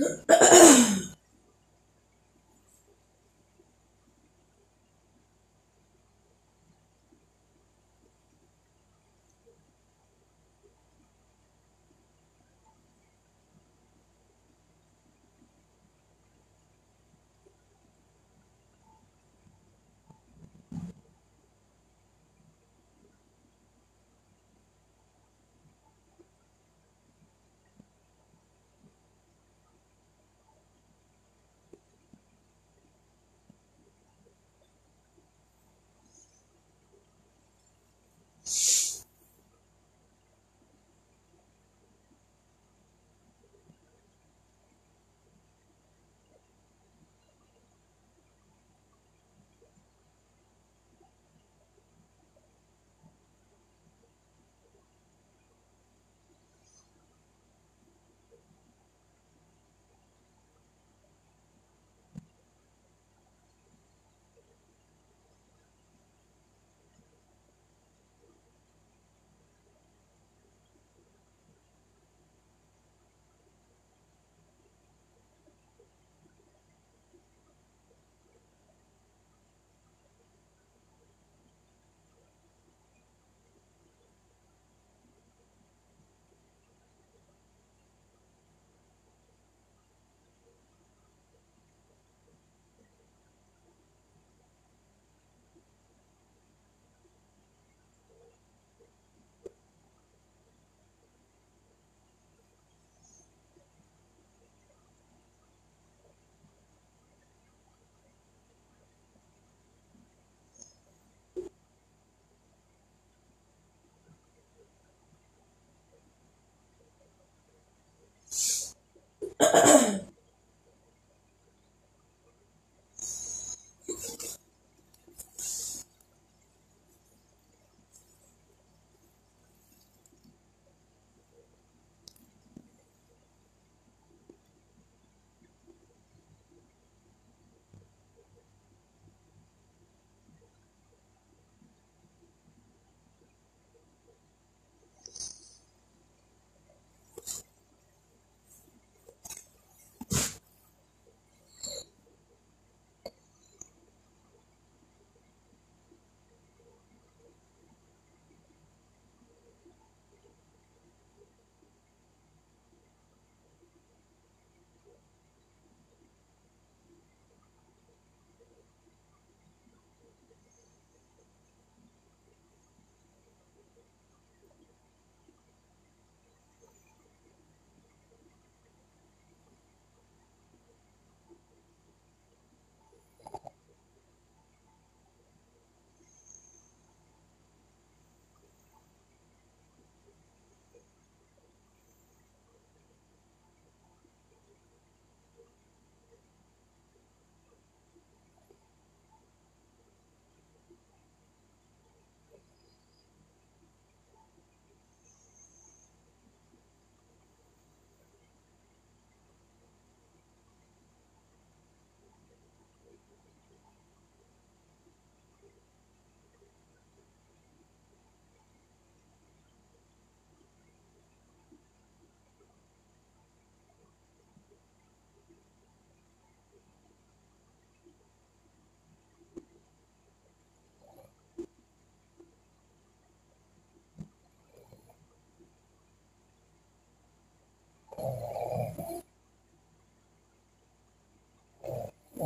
Ahem. 0.00 0.96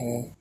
mm 0.05 0.34